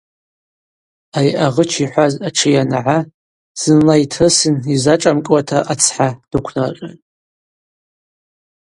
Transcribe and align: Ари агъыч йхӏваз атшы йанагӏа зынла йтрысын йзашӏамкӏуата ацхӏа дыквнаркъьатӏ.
Ари 1.17 1.31
агъыч 1.45 1.71
йхӏваз 1.83 2.13
атшы 2.27 2.49
йанагӏа 2.53 2.97
зынла 3.61 3.95
йтрысын 4.03 4.55
йзашӏамкӏуата 4.73 5.59
ацхӏа 5.71 6.07
дыквнаркъьатӏ. 6.29 7.03